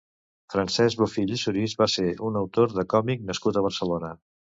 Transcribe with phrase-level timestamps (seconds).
[0.53, 4.15] Francesc Bofill i Surís va ser un autor de còmic nascut a Barcelona.